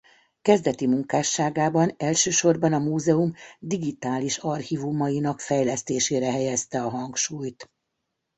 Kezdeti 0.41 0.87
munkásságában 0.87 1.93
elsősorban 1.97 2.73
a 2.73 2.77
múzeum 2.79 3.33
digitális 3.59 4.37
archívumainak 4.37 5.39
fejlesztésére 5.39 6.31
helyezte 6.31 6.83
a 6.83 6.89
hangsúlyt. 6.89 7.69